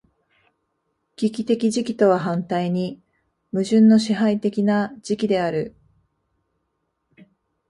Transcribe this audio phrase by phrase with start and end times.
[1.15, 2.99] 危機的時期とは反対に
[3.51, 5.75] 矛盾の支配的な時期である。